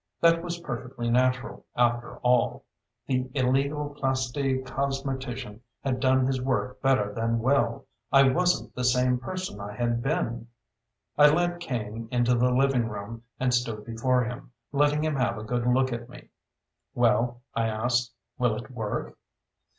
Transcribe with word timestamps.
That 0.19 0.41
was 0.43 0.57
perfectly 0.61 1.11
natural, 1.11 1.63
after 1.75 2.17
all. 2.23 2.65
The 3.05 3.29
illegal 3.35 3.95
plasti 3.99 4.57
cosmetician 4.65 5.59
had 5.83 5.99
done 5.99 6.25
his 6.25 6.41
work 6.41 6.81
better 6.81 7.13
than 7.13 7.37
well. 7.37 7.85
I 8.11 8.23
wasn't 8.27 8.73
the 8.73 8.83
same 8.83 9.19
person 9.19 9.59
I 9.61 9.75
had 9.75 10.01
been. 10.01 10.47
I 11.19 11.29
led 11.29 11.59
Kane 11.59 12.07
into 12.11 12.33
the 12.33 12.49
living 12.51 12.87
room 12.89 13.21
and 13.39 13.53
stood 13.53 13.85
before 13.85 14.23
him, 14.25 14.51
letting 14.71 15.03
him 15.03 15.17
have 15.17 15.37
a 15.37 15.43
good 15.43 15.67
look 15.67 15.93
at 15.93 16.09
me. 16.09 16.29
"Well," 16.95 17.43
I 17.53 17.67
asked, 17.67 18.11
"will 18.39 18.55
it 18.55 18.71
work?" 18.71 19.15